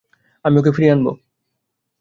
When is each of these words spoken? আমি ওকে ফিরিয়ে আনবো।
আমি 0.45 0.55
ওকে 0.59 0.71
ফিরিয়ে 0.75 0.93
আনবো। 0.93 1.11